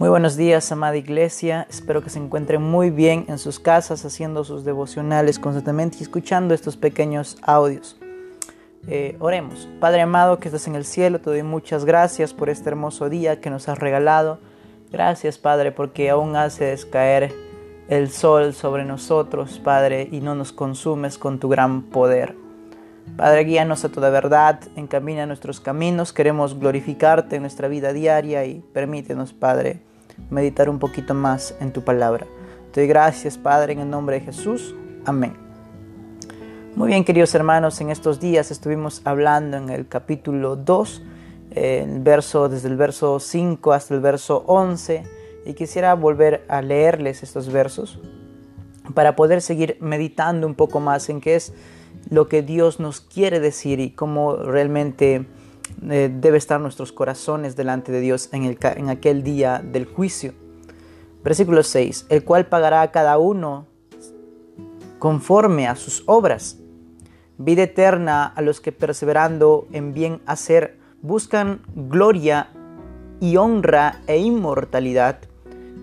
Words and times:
Muy 0.00 0.08
buenos 0.08 0.38
días, 0.38 0.72
amada 0.72 0.96
iglesia. 0.96 1.66
Espero 1.68 2.02
que 2.02 2.08
se 2.08 2.18
encuentren 2.18 2.62
muy 2.62 2.88
bien 2.88 3.26
en 3.28 3.38
sus 3.38 3.60
casas, 3.60 4.02
haciendo 4.06 4.44
sus 4.44 4.64
devocionales 4.64 5.38
constantemente 5.38 5.98
y 6.00 6.04
escuchando 6.04 6.54
estos 6.54 6.78
pequeños 6.78 7.36
audios. 7.42 8.00
Eh, 8.88 9.18
oremos. 9.20 9.68
Padre 9.78 10.00
amado 10.00 10.40
que 10.40 10.48
estás 10.48 10.66
en 10.66 10.74
el 10.74 10.86
cielo, 10.86 11.18
te 11.20 11.28
doy 11.28 11.42
muchas 11.42 11.84
gracias 11.84 12.32
por 12.32 12.48
este 12.48 12.70
hermoso 12.70 13.10
día 13.10 13.42
que 13.42 13.50
nos 13.50 13.68
has 13.68 13.78
regalado. 13.78 14.38
Gracias, 14.90 15.36
Padre, 15.36 15.70
porque 15.70 16.08
aún 16.08 16.34
haces 16.34 16.86
caer 16.86 17.34
el 17.90 18.08
sol 18.08 18.54
sobre 18.54 18.86
nosotros, 18.86 19.60
Padre, 19.62 20.08
y 20.10 20.22
no 20.22 20.34
nos 20.34 20.50
consumes 20.52 21.18
con 21.18 21.38
tu 21.38 21.50
gran 21.50 21.82
poder. 21.82 22.36
Padre, 23.18 23.44
guíanos 23.44 23.84
a 23.84 23.90
toda 23.90 24.08
verdad, 24.08 24.60
encamina 24.76 25.26
nuestros 25.26 25.60
caminos, 25.60 26.14
queremos 26.14 26.58
glorificarte 26.58 27.36
en 27.36 27.42
nuestra 27.42 27.68
vida 27.68 27.92
diaria 27.92 28.46
y 28.46 28.64
permítenos, 28.72 29.34
Padre, 29.34 29.82
meditar 30.28 30.68
un 30.68 30.78
poquito 30.78 31.14
más 31.14 31.54
en 31.60 31.72
tu 31.72 31.82
palabra. 31.82 32.26
Te 32.72 32.80
doy 32.80 32.88
gracias, 32.88 33.38
Padre, 33.38 33.72
en 33.72 33.80
el 33.80 33.90
nombre 33.90 34.20
de 34.20 34.26
Jesús. 34.26 34.74
Amén. 35.04 35.34
Muy 36.76 36.88
bien, 36.88 37.04
queridos 37.04 37.34
hermanos, 37.34 37.80
en 37.80 37.90
estos 37.90 38.20
días 38.20 38.50
estuvimos 38.50 39.02
hablando 39.04 39.56
en 39.56 39.70
el 39.70 39.88
capítulo 39.88 40.54
2, 40.54 41.02
el 41.50 42.00
verso, 42.00 42.48
desde 42.48 42.68
el 42.68 42.76
verso 42.76 43.18
5 43.18 43.72
hasta 43.72 43.94
el 43.94 44.00
verso 44.00 44.44
11, 44.46 45.02
y 45.46 45.54
quisiera 45.54 45.94
volver 45.94 46.44
a 46.48 46.62
leerles 46.62 47.22
estos 47.22 47.50
versos 47.50 47.98
para 48.94 49.16
poder 49.16 49.42
seguir 49.42 49.78
meditando 49.80 50.46
un 50.46 50.54
poco 50.54 50.80
más 50.80 51.08
en 51.08 51.20
qué 51.20 51.34
es 51.34 51.52
lo 52.08 52.28
que 52.28 52.42
Dios 52.42 52.80
nos 52.80 53.00
quiere 53.00 53.40
decir 53.40 53.80
y 53.80 53.90
cómo 53.90 54.36
realmente 54.36 55.26
eh, 55.88 56.10
debe 56.12 56.38
estar 56.38 56.60
nuestros 56.60 56.92
corazones 56.92 57.56
delante 57.56 57.92
de 57.92 58.00
Dios 58.00 58.28
en, 58.32 58.44
el, 58.44 58.58
en 58.62 58.88
aquel 58.88 59.22
día 59.22 59.62
del 59.64 59.86
juicio. 59.86 60.32
Versículo 61.22 61.62
6, 61.62 62.06
el 62.08 62.24
cual 62.24 62.46
pagará 62.46 62.82
a 62.82 62.90
cada 62.90 63.18
uno 63.18 63.66
conforme 64.98 65.66
a 65.66 65.76
sus 65.76 66.02
obras. 66.06 66.58
Vida 67.38 67.64
eterna 67.64 68.26
a 68.26 68.42
los 68.42 68.60
que 68.60 68.72
perseverando 68.72 69.66
en 69.72 69.92
bien 69.92 70.20
hacer 70.26 70.78
buscan 71.02 71.62
gloria 71.74 72.50
y 73.20 73.36
honra 73.36 74.00
e 74.06 74.18
inmortalidad, 74.18 75.18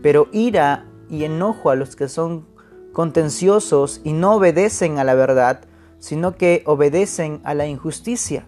pero 0.02 0.28
ira 0.32 0.86
y 1.10 1.24
enojo 1.24 1.70
a 1.70 1.76
los 1.76 1.96
que 1.96 2.10
son 2.10 2.46
contenciosos 2.94 4.02
y 4.04 4.14
no 4.14 4.36
obedecen 4.36 5.00
a 5.00 5.04
la 5.04 5.16
verdad, 5.16 5.62
sino 6.00 6.36
que 6.36 6.64
obedecen 6.66 7.42
a 7.44 7.54
la 7.54 7.68
injusticia. 7.68 8.46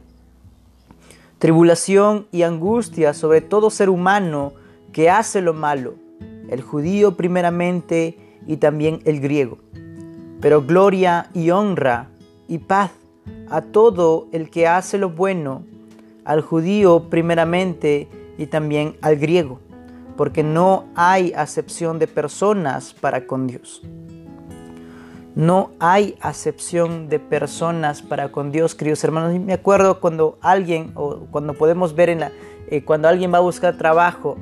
Tribulación 1.39 2.27
y 2.33 2.43
angustia 2.43 3.13
sobre 3.13 3.39
todo 3.39 3.69
ser 3.69 3.89
humano 3.89 4.51
que 4.91 5.09
hace 5.09 5.41
lo 5.41 5.53
malo, 5.53 5.93
el 6.49 6.61
judío 6.61 7.15
primeramente 7.15 8.17
y 8.45 8.57
también 8.57 8.99
el 9.05 9.21
griego. 9.21 9.57
Pero 10.41 10.61
gloria 10.63 11.29
y 11.33 11.51
honra 11.51 12.09
y 12.49 12.57
paz 12.57 12.91
a 13.49 13.61
todo 13.61 14.27
el 14.33 14.49
que 14.49 14.67
hace 14.67 14.97
lo 14.97 15.11
bueno, 15.11 15.63
al 16.25 16.41
judío 16.41 17.09
primeramente 17.09 18.09
y 18.37 18.47
también 18.47 18.97
al 19.01 19.15
griego, 19.15 19.61
porque 20.17 20.43
no 20.43 20.87
hay 20.93 21.31
acepción 21.31 21.99
de 21.99 22.07
personas 22.07 22.93
para 22.93 23.27
con 23.27 23.47
Dios. 23.47 23.81
No 25.35 25.71
hay 25.79 26.17
acepción 26.21 27.07
de 27.07 27.19
personas 27.19 28.01
para 28.01 28.31
con 28.31 28.51
Dios, 28.51 28.75
queridos 28.75 29.03
hermanos. 29.03 29.39
me 29.39 29.53
acuerdo 29.53 29.99
cuando 29.99 30.37
alguien, 30.41 30.91
o 30.95 31.27
cuando 31.31 31.53
podemos 31.53 31.95
ver 31.95 32.09
en 32.09 32.19
la, 32.21 32.31
eh, 32.67 32.83
cuando 32.83 33.07
alguien 33.07 33.33
va 33.33 33.37
a 33.37 33.41
buscar 33.41 33.77
trabajo 33.77 34.37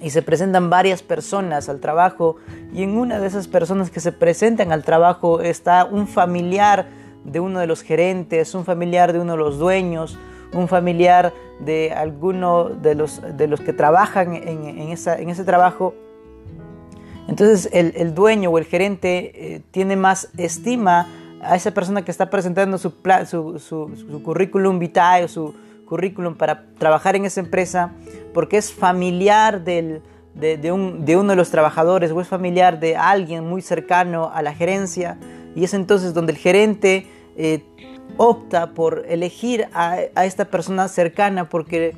y 0.00 0.10
se 0.10 0.22
presentan 0.22 0.68
varias 0.68 1.02
personas 1.02 1.68
al 1.68 1.80
trabajo 1.80 2.36
y 2.72 2.82
en 2.82 2.96
una 2.96 3.20
de 3.20 3.26
esas 3.26 3.46
personas 3.46 3.90
que 3.90 4.00
se 4.00 4.12
presentan 4.12 4.72
al 4.72 4.82
trabajo 4.82 5.40
está 5.40 5.84
un 5.84 6.08
familiar 6.08 6.88
de 7.24 7.38
uno 7.38 7.60
de 7.60 7.66
los 7.66 7.82
gerentes, 7.82 8.54
un 8.54 8.64
familiar 8.64 9.12
de 9.12 9.20
uno 9.20 9.32
de 9.32 9.38
los 9.38 9.58
dueños, 9.58 10.18
un 10.52 10.68
familiar 10.68 11.32
de 11.60 11.92
alguno 11.92 12.68
de 12.68 12.94
los, 12.94 13.22
de 13.36 13.46
los 13.46 13.60
que 13.60 13.72
trabajan 13.72 14.34
en, 14.34 14.90
ese 14.90 15.44
trabajo 15.44 15.94
entonces 17.28 17.68
el, 17.72 18.14
dueño 18.14 18.50
o 18.50 18.58
el 18.58 18.64
gerente 18.64 19.32
eh, 19.34 19.62
tiene 19.70 19.96
más 19.96 20.28
estima 20.36 21.06
a 21.42 21.56
esa 21.56 21.72
persona 21.72 22.02
que 22.04 22.10
está 22.10 22.30
presentando 22.30 22.78
su, 22.78 22.92
su, 23.58 24.22
currículum 24.22 24.78
vitae 24.78 25.24
o 25.24 25.28
su 25.28 25.54
currículum 25.86 26.34
para 26.34 26.64
trabajar 26.78 27.16
en 27.16 27.24
esa 27.24 27.40
empresa 27.40 27.92
porque 28.32 28.56
es 28.56 28.72
familiar 28.72 29.62
de, 29.64 30.00
uno 30.72 31.30
de 31.30 31.36
los 31.36 31.50
trabajadores 31.50 32.10
o 32.12 32.20
es 32.20 32.28
familiar 32.28 32.80
de 32.80 32.96
alguien 32.96 33.44
muy 33.44 33.60
cercano 33.60 34.30
a 34.32 34.42
la 34.42 34.54
gerencia. 34.54 35.18
Y 35.54 35.64
es 35.64 35.74
entonces 35.74 36.14
donde 36.14 36.32
el 36.32 36.38
gerente 36.38 37.06
eh, 37.36 37.62
opta 38.16 38.70
por 38.70 39.04
elegir 39.08 39.68
a, 39.74 40.00
esta 40.24 40.46
persona 40.46 40.88
cercana 40.88 41.48
porque 41.48 41.94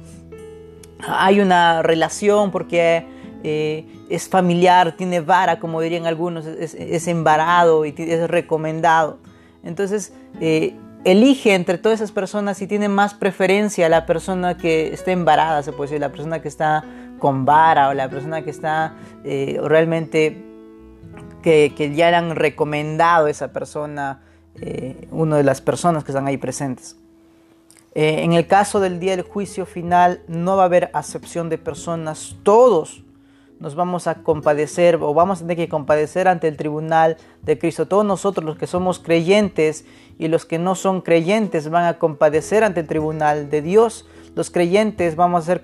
hay 1.07 1.41
una 1.41 1.83
relación, 1.83 2.51
porque 2.51 3.07
eh, 3.47 3.85
es 4.09 4.27
familiar, 4.27 4.97
tiene 4.97 5.21
vara, 5.21 5.61
como 5.61 5.83
dirían 5.83 6.07
algunos, 6.07 6.47
es, 6.47 7.07
embarado 7.09 7.85
y 7.85 7.95
es 7.99 8.27
recomendado. 8.31 9.19
Entonces, 9.63 10.15
eh, 10.41 10.75
elige 11.05 11.55
entre 11.55 11.77
todas 11.77 12.01
esas 12.01 12.11
personas 12.11 12.57
si 12.57 12.67
tiene 12.67 12.89
más 12.89 13.13
preferencia 13.13 13.87
la 13.91 14.07
persona 14.07 14.57
que 14.57 14.95
está 14.95 15.13
embarada, 15.13 15.63
se 15.63 15.73
puede 15.73 15.91
decir, 15.91 16.01
la 16.01 16.09
persona 16.09 16.41
que 16.41 16.49
está 16.49 16.85
con 17.19 17.45
vara 17.45 17.91
o 17.91 17.93
la 17.95 18.09
persona 18.09 18.41
que 18.41 18.49
está 18.49 18.95
eh, 19.25 19.61
realmente, 19.63 20.43
que, 21.43 21.93
ya 21.95 22.11
le 22.11 22.17
han 22.17 22.37
recomendado 22.37 23.27
a 23.27 23.31
esa 23.31 23.53
persona, 23.53 24.23
una 25.11 25.37
de 25.37 25.43
las 25.43 25.61
personas 25.61 26.03
que 26.03 26.13
están 26.13 26.27
ahí 26.27 26.39
presentes. 26.39 26.97
en 27.95 28.33
el 28.33 28.47
caso 28.47 28.81
del 28.81 29.01
día 29.01 29.17
del 29.17 29.23
juicio 29.23 29.67
final 29.67 30.23
no 30.29 30.57
va 30.57 30.63
a 30.63 30.67
haber 30.67 30.91
acepción 30.95 31.51
de 31.51 31.59
personas, 31.59 32.37
todos 32.43 33.05
nos 33.61 33.75
vamos 33.75 34.07
a 34.07 34.17
compadecer 34.17 34.97
o 34.97 35.15
vamos 35.15 35.39
a 35.39 35.43
tener 35.43 35.57
que 35.57 35.69
compadecer 35.69 36.29
ante 36.29 36.49
el 36.49 36.57
tribunal 36.57 37.17
de 37.43 37.59
Cristo. 37.59 37.87
Todos 37.87 38.05
nosotros 38.05 38.45
los 38.45 38.59
que 38.59 38.67
somos 38.67 38.99
creyentes 38.99 39.85
y 40.19 40.29
los 40.29 40.45
que 40.45 40.59
no 40.59 40.75
son 40.75 41.01
creyentes 41.01 41.71
van 41.71 41.85
a 41.85 41.99
compadecer 41.99 42.65
ante 42.65 42.81
el 42.81 42.87
tribunal 42.87 43.51
de 43.51 43.63
Dios. 43.63 44.07
Los 44.35 44.51
creyentes 44.51 45.17
vamos 45.17 45.45
a, 45.45 45.47
ser, 45.47 45.63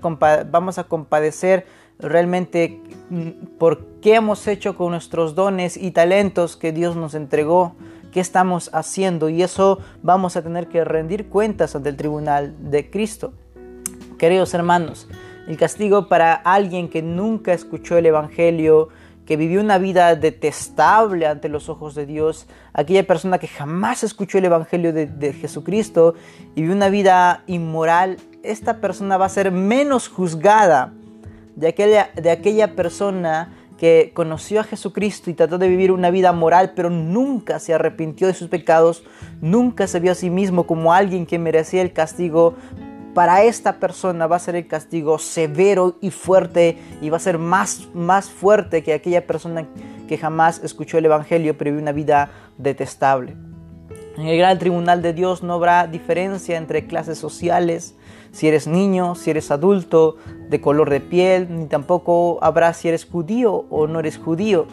vamos 0.49 0.77
a 0.77 0.85
compadecer 0.85 1.65
realmente 1.99 2.81
mm, 3.09 3.57
por 3.57 3.85
qué 4.01 4.15
hemos 4.15 4.47
hecho 4.47 4.75
con 4.75 4.91
nuestros 4.91 5.35
dones 5.35 5.77
y 5.77 5.91
talentos 5.91 6.57
que 6.57 6.71
Dios 6.71 6.95
nos 6.95 7.13
entregó, 7.13 7.75
qué 8.11 8.19
estamos 8.19 8.69
haciendo 8.73 9.29
y 9.29 9.43
eso 9.43 9.79
vamos 10.01 10.35
a 10.35 10.41
tener 10.41 10.67
que 10.67 10.83
rendir 10.83 11.29
cuentas 11.29 11.75
ante 11.75 11.89
el 11.89 11.97
tribunal 11.97 12.55
de 12.71 12.89
Cristo. 12.89 13.33
Queridos 14.17 14.53
hermanos, 14.53 15.07
el 15.47 15.57
castigo 15.57 16.07
para 16.07 16.33
alguien 16.33 16.89
que 16.89 17.01
nunca 17.01 17.53
escuchó 17.53 17.97
el 17.97 18.05
Evangelio, 18.05 18.89
que 19.25 19.37
vivió 19.37 19.61
una 19.61 19.77
vida 19.77 20.15
detestable 20.15 21.25
ante 21.25 21.49
los 21.49 21.69
ojos 21.69 21.95
de 21.95 22.05
Dios, 22.05 22.47
aquella 22.73 23.05
persona 23.05 23.37
que 23.37 23.47
jamás 23.47 24.03
escuchó 24.03 24.37
el 24.37 24.45
Evangelio 24.45 24.93
de, 24.93 25.33
Jesucristo 25.33 26.15
y 26.55 26.61
vivió 26.61 26.75
una 26.75 26.89
vida 26.89 27.43
inmoral, 27.47 28.17
esta 28.43 28.81
persona 28.81 29.17
va 29.17 29.25
a 29.25 29.29
ser 29.29 29.51
menos 29.51 30.09
juzgada 30.09 30.93
de 31.55 31.67
aquella, 31.67 32.11
de 32.15 32.31
aquella 32.31 32.75
persona 32.75 33.53
que 33.77 34.11
conoció 34.13 34.59
a 34.59 34.63
Jesucristo 34.63 35.31
y 35.31 35.33
trató 35.33 35.57
de 35.57 35.67
vivir 35.67 35.91
una 35.91 36.11
vida 36.11 36.31
moral, 36.33 36.73
pero 36.75 36.91
nunca 36.91 37.57
se 37.59 37.73
arrepintió 37.73 38.27
de 38.27 38.35
sus 38.35 38.47
pecados, 38.47 39.03
nunca 39.41 39.87
se 39.87 39.99
vio 39.99 40.11
a 40.11 40.15
sí 40.15 40.29
mismo 40.29 40.67
como 40.67 40.93
alguien 40.93 41.25
que 41.25 41.39
merecía 41.39 41.81
el 41.81 41.91
castigo 41.91 42.55
para 43.13 43.43
esta 43.43 43.79
persona 43.79 44.27
va 44.27 44.37
a 44.37 44.39
ser 44.39 44.55
el 44.55 44.67
castigo 44.67 45.19
severo 45.19 45.97
y 46.01 46.11
fuerte 46.11 46.77
y 47.01 47.09
va 47.09 47.17
a 47.17 47.19
ser 47.19 47.37
más, 47.37 47.89
más 47.93 48.29
fuerte 48.29 48.83
que 48.83 48.93
aquella 48.93 49.27
persona 49.27 49.67
que 50.07 50.17
jamás 50.17 50.61
escuchó 50.63 50.97
el 50.97 51.05
Evangelio 51.05 51.57
pero 51.57 51.71
vivió 51.71 51.81
una 51.81 51.91
vida 51.91 52.31
detestable. 52.57 53.35
En 54.17 54.27
el 54.27 54.37
gran 54.37 54.59
tribunal 54.59 55.01
de 55.01 55.13
Dios 55.13 55.41
no 55.41 55.53
habrá 55.53 55.87
diferencia 55.87 56.57
entre 56.57 56.85
clases 56.85 57.17
sociales, 57.17 57.95
si 58.31 58.47
eres 58.47 58.67
niño, 58.67 59.15
si 59.15 59.31
eres 59.31 59.51
adulto, 59.51 60.17
de 60.49 60.61
color 60.61 60.89
de 60.89 60.99
piel, 60.99 61.47
ni 61.49 61.65
tampoco 61.65 62.39
habrá 62.41 62.73
si 62.73 62.89
eres 62.89 63.05
judío 63.05 63.65
o 63.69 63.87
no 63.87 63.99
eres 63.99 64.17
judío 64.17 64.67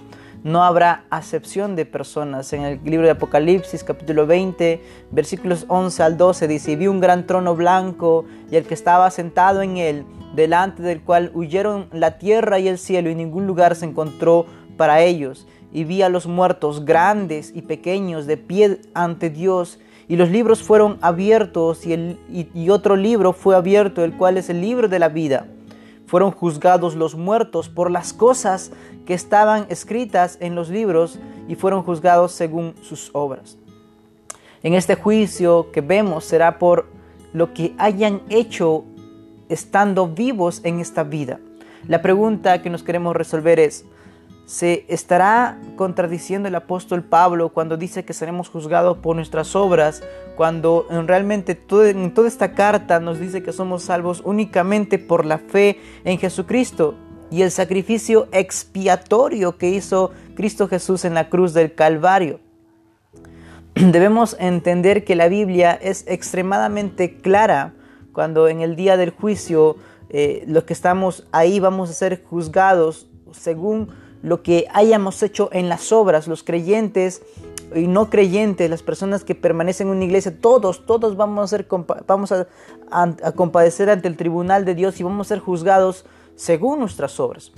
no 0.45 0.63
habrá 0.63 1.05
acepción 1.11 1.77
de 1.77 1.87
personas. 1.87 2.53
En 2.53 2.63
el 2.63 2.81
libro 2.85 3.07
de 3.07 3.13
Apocalipsis 3.13 3.85
capítulo 3.85 4.27
20, 4.27 4.83
versículos 5.11 5.65
11 5.69 6.03
al 6.03 6.17
12 6.17 6.49
dice, 6.49 6.73
y 6.73 6.77
vi 6.77 6.87
un 6.87 7.01
gran 7.01 7.27
trono 7.27 7.55
blanco 7.55 8.25
y 8.51 8.57
el 8.57 8.65
que 8.65 8.75
estaba 8.75 9.11
sentado 9.11 9.63
en 9.63 9.77
él, 9.77 10.05
delante 10.35 10.83
del 10.83 11.03
cual 11.03 11.31
huyeron 11.35 11.89
la 11.93 12.19
tierra 12.19 12.59
y 12.59 12.69
el 12.69 12.79
cielo 12.79 13.11
y 13.11 13.15
ningún 13.15 13.47
lugar 13.47 13.75
se 13.75 13.87
encontró 13.87 14.47
para 14.77 15.03
ellos. 15.03 15.47
Y 15.73 15.85
vi 15.85 16.03
a 16.03 16.09
los 16.09 16.27
muertos 16.27 16.85
grandes 16.85 17.53
y 17.55 17.63
pequeños 17.63 18.27
de 18.27 18.37
pie 18.37 18.81
ante 18.95 19.29
Dios. 19.29 19.79
Y 20.09 20.17
los 20.17 20.31
libros 20.31 20.63
fueron 20.63 20.97
abiertos 21.03 21.87
y, 21.87 21.93
el, 21.93 22.19
y 22.31 22.71
otro 22.71 22.97
libro 22.97 23.35
fue 23.35 23.55
abierto, 23.55 24.03
el 24.03 24.17
cual 24.17 24.39
es 24.39 24.49
el 24.49 24.63
libro 24.63 24.89
de 24.89 24.99
la 24.99 25.09
vida 25.09 25.47
fueron 26.09 26.31
juzgados 26.31 26.97
los 26.97 27.15
muertos 27.15 27.69
por 27.69 27.91
las 27.91 28.13
cosas 28.15 28.73
que 29.09 29.15
estaban 29.15 29.65
escritas 29.71 30.37
en 30.39 30.55
los 30.55 30.69
libros 30.69 31.19
y 31.49 31.55
fueron 31.55 31.83
juzgados 31.83 32.33
según 32.33 32.75
sus 32.83 33.09
obras. 33.15 33.57
En 34.63 34.75
este 34.75 34.97
juicio 34.97 35.73
que 35.73 35.81
vemos 35.81 36.27
será 36.27 36.59
por 36.59 36.91
lo 37.33 37.55
que 37.55 37.75
hayan 37.79 38.21
hecho 38.29 38.85
estando 39.49 40.09
vivos 40.09 40.61
en 40.63 40.79
esta 40.79 41.05
vida. 41.05 41.41
La 41.87 42.03
pregunta 42.03 42.61
que 42.61 42.69
nos 42.69 42.83
queremos 42.83 43.17
resolver 43.17 43.59
es, 43.59 43.87
¿se 44.45 44.85
estará 44.89 45.59
contradiciendo 45.77 46.47
el 46.47 46.55
apóstol 46.55 47.03
Pablo 47.03 47.49
cuando 47.49 47.79
dice 47.79 48.05
que 48.05 48.13
seremos 48.13 48.51
juzgados 48.51 48.99
por 48.99 49.17
nuestras 49.17 49.57
obras, 49.57 50.03
cuando 50.37 50.87
realmente 51.07 51.59
en 51.71 52.13
toda 52.13 52.29
esta 52.29 52.53
carta 52.53 53.01
nos 53.01 53.19
dice 53.19 53.43
que 53.43 53.55
somos 53.55 53.85
salvos 53.85 54.21
únicamente 54.23 54.99
por 54.99 55.25
la 55.25 55.39
fe 55.39 55.81
en 56.05 56.19
Jesucristo 56.19 57.08
y 57.31 57.43
el 57.43 57.51
sacrificio 57.51 58.29
expiatorio 58.33 59.59
que 59.59 59.71
hizo 59.71 60.13
Cristo 60.35 60.69
Jesús 60.69 61.05
en 61.05 61.15
la 61.15 61.29
cruz 61.29 61.55
del 61.55 61.75
Calvario? 61.75 62.41
Debemos 63.75 64.37
entender 64.39 65.05
que 65.05 65.15
la 65.15 65.29
Biblia 65.29 65.73
es 65.73 66.05
extremadamente 66.07 67.21
clara 67.21 67.75
cuando 68.13 68.49
en 68.49 68.61
el 68.61 68.77
día 68.77 68.97
del 68.97 69.11
juicio 69.11 69.77
eh, 70.11 70.45
los 70.47 70.65
que 70.65 70.73
estamos 70.73 71.27
ahí 71.33 71.61
vamos 71.61 71.91
a 71.91 71.93
ser 71.93 72.25
juzgados 72.25 73.07
según 73.33 73.91
lo 74.23 74.43
que 74.43 74.67
hayamos 74.73 75.23
hecho 75.23 75.51
en 75.53 75.69
las 75.69 75.93
obras, 75.93 76.27
los 76.27 76.43
creyentes 76.43 77.23
y 77.75 77.87
no 77.87 78.09
creyentes, 78.09 78.71
las 78.71 78.83
personas 78.83 79.25
que 79.25 79.35
permanecen 79.35 79.89
en 79.89 79.95
una 79.95 80.05
iglesia, 80.05 80.35
todos, 80.41 80.87
todos 80.87 81.17
vamos 81.17 81.45
a, 81.45 81.57
ser, 81.57 81.67
vamos 82.07 82.33
a, 82.33 82.47
compadecer 83.37 83.91
ante 83.91 84.09
el 84.09 84.17
tribunal 84.17 84.65
de 84.65 84.75
Dios 84.75 84.99
y 84.99 85.03
vamos 85.03 85.27
a 85.27 85.29
ser 85.29 85.39
juzgados 85.39 86.05
según 86.39 86.79
nuestras 86.79 87.19
obras. 87.19 87.53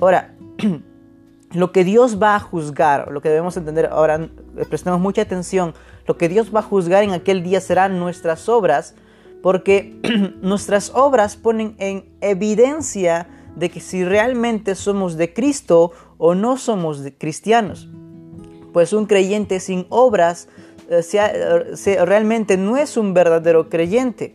Ahora, 0.00 0.34
lo 1.52 1.70
que 1.70 1.84
Dios 1.84 2.20
va 2.20 2.34
a 2.34 2.40
juzgar, 2.40 3.12
lo 3.12 3.20
que 3.20 3.28
debemos 3.28 3.56
entender, 3.58 3.90
ahora 3.92 4.28
prestemos 4.70 5.00
mucha 5.00 5.22
atención, 5.22 5.74
lo 6.06 6.16
que 6.16 6.30
Dios 6.30 6.52
va 6.52 6.60
a 6.60 6.64
juzgar 6.64 7.04
en 7.04 7.12
aquel 7.12 7.42
día 7.42 7.60
serán 7.60 8.00
nuestras 8.00 8.48
obras, 8.48 8.94
porque 9.42 10.00
nuestras 10.40 10.92
obras 10.94 11.36
ponen 11.36 11.76
en 11.78 12.06
evidencia 12.22 13.28
de 13.54 13.68
que 13.68 13.80
si 13.80 14.02
realmente 14.02 14.74
somos 14.76 15.18
de 15.18 15.34
Cristo 15.34 15.92
o 16.16 16.34
no 16.34 16.56
somos 16.56 17.02
cristianos. 17.18 17.90
Pues 18.72 18.94
un 18.94 19.04
creyente 19.04 19.60
sin 19.60 19.84
obras 19.90 20.48
eh, 20.88 21.02
eh, 21.12 22.04
realmente 22.06 22.56
no 22.56 22.78
es 22.78 22.96
un 22.96 23.12
verdadero 23.12 23.68
creyente, 23.68 24.34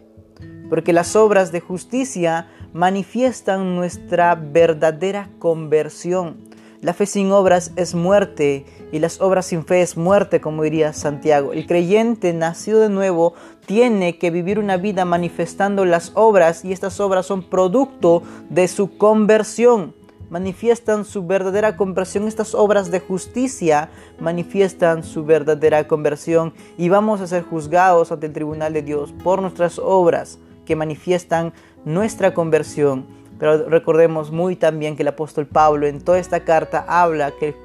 porque 0.70 0.94
las 0.94 1.16
obras 1.16 1.52
de 1.52 1.62
justicia 1.62 2.48
manifiestan 2.74 3.76
nuestra 3.76 4.36
verdadera 4.36 5.30
conversión. 5.40 6.48
La 6.82 6.94
fe 6.94 7.08
sin 7.08 7.32
obras 7.32 7.72
es 7.76 7.96
muerte 7.96 8.66
y 8.92 9.00
las 9.00 9.20
obras 9.20 9.48
sin 9.48 9.66
fe 9.66 9.82
es 9.82 9.98
muerte, 9.98 10.40
como 10.40 10.62
diría 10.62 10.94
Santiago. 10.94 11.54
El 11.54 11.66
creyente 11.66 12.32
nacido 12.34 12.80
de 12.80 12.90
nuevo 12.90 13.34
tiene 13.66 14.20
que 14.20 14.30
vivir 14.30 14.60
una 14.60 14.78
vida 14.78 15.04
manifestando 15.04 15.86
las 15.86 16.12
obras 16.14 16.64
y 16.64 16.72
estas 16.72 17.00
obras 17.00 17.26
son 17.26 17.42
producto 17.42 18.22
de 18.50 18.68
su 18.68 18.96
conversión. 18.98 19.96
Manifiestan 20.30 21.04
su 21.04 21.26
verdadera 21.26 21.76
conversión. 21.78 22.28
Estas 22.28 22.54
obras 22.54 22.92
de 22.92 23.00
justicia 23.00 23.90
manifiestan 24.20 25.04
su 25.04 25.26
verdadera 25.26 25.88
conversión 25.88 26.54
y 26.78 26.90
vamos 26.90 27.22
a 27.22 27.28
ser 27.28 27.44
juzgados 27.44 28.12
ante 28.12 28.28
el 28.28 28.34
tribunal 28.34 28.74
de 28.74 28.84
Dios 28.84 29.16
por 29.24 29.42
nuestras 29.42 29.80
obras 29.80 30.38
que 30.68 30.76
manifiestan 30.76 31.54
nuestra 31.88 32.34
conversión. 32.34 33.06
Pero 33.40 33.70
recordemos 33.70 34.32
muy 34.32 34.56
también 34.56 34.96
que 34.96 35.04
el 35.04 35.08
apóstol 35.10 35.48
Pablo 35.48 35.88
en 35.88 36.02
toda 36.02 36.20
esta 36.20 36.42
carta 36.42 36.86
habla 36.88 37.32
que, 37.40 37.56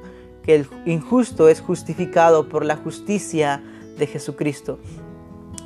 que 0.43 0.55
el 0.55 0.67
injusto 0.87 1.49
es 1.49 1.61
justificado 1.61 2.49
por 2.49 2.65
la 2.65 2.77
justicia 2.77 3.63
de 3.99 4.07
Jesucristo. 4.07 4.79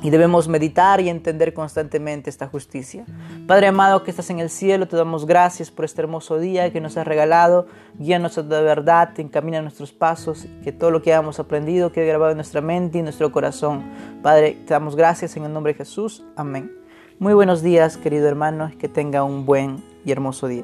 Y 0.03 0.11
debemos 0.11 0.47
meditar 0.47 1.01
y 1.01 1.09
entender 1.09 1.55
constantemente 1.55 2.29
esta 2.29 2.47
justicia. 2.47 3.03
Padre 3.47 3.67
amado 3.67 4.03
que 4.03 4.11
estás 4.11 4.29
en 4.29 4.39
el 4.39 4.51
cielo, 4.51 4.87
te 4.87 4.95
damos 4.95 5.25
gracias 5.25 5.71
por 5.71 5.85
este 5.85 6.01
hermoso 6.01 6.37
día 6.37 6.71
que 6.71 6.79
nos 6.79 6.97
has 6.97 7.07
regalado. 7.07 7.65
Guíanos 7.97 8.37
a 8.37 8.43
la 8.43 8.61
verdad, 8.61 9.19
encamina 9.19 9.59
nuestros 9.61 9.91
pasos, 9.93 10.45
que 10.63 10.71
todo 10.71 10.91
lo 10.91 11.01
que 11.01 11.11
hayamos 11.11 11.39
aprendido 11.39 11.91
quede 11.91 12.05
grabado 12.05 12.31
en 12.31 12.37
nuestra 12.37 12.61
mente 12.61 12.97
y 12.97 12.99
en 12.99 13.05
nuestro 13.05 13.31
corazón. 13.31 13.83
Padre, 14.21 14.55
te 14.67 14.73
damos 14.73 14.95
gracias 14.95 15.35
en 15.35 15.45
el 15.45 15.53
nombre 15.53 15.73
de 15.73 15.79
Jesús. 15.79 16.23
Amén. 16.35 16.76
Muy 17.19 17.33
buenos 17.33 17.63
días, 17.63 17.97
querido 17.97 18.27
hermano, 18.27 18.71
que 18.77 18.87
tenga 18.87 19.23
un 19.23 19.47
buen 19.47 19.83
y 20.05 20.11
hermoso 20.11 20.47
día. 20.47 20.63